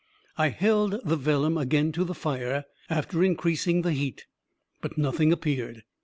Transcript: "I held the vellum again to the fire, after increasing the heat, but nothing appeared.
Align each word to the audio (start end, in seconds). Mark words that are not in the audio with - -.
"I 0.35 0.49
held 0.49 0.99
the 1.05 1.15
vellum 1.15 1.59
again 1.59 1.91
to 1.91 2.03
the 2.03 2.15
fire, 2.15 2.65
after 2.89 3.23
increasing 3.23 3.83
the 3.83 3.93
heat, 3.93 4.25
but 4.81 4.97
nothing 4.97 5.31
appeared. 5.31 5.83